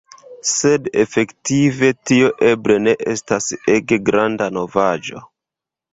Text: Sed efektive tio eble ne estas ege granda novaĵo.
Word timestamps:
Sed 0.51 0.87
efektive 1.01 1.91
tio 2.11 2.31
eble 2.53 2.79
ne 2.87 2.95
estas 3.15 3.51
ege 3.77 4.03
granda 4.09 4.49
novaĵo. 4.61 5.27